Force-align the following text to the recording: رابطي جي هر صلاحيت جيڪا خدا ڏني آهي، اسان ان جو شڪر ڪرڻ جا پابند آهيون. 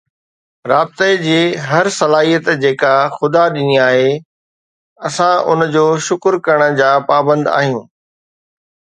رابطي 0.71 1.11
جي 1.25 1.41
هر 1.69 1.85
صلاحيت 1.99 2.45
جيڪا 2.63 2.93
خدا 3.17 3.43
ڏني 3.57 3.77
آهي، 3.87 4.07
اسان 5.09 5.35
ان 5.49 5.59
جو 5.75 5.83
شڪر 6.07 6.39
ڪرڻ 6.47 6.79
جا 6.81 6.89
پابند 7.11 7.51
آهيون. 7.59 7.85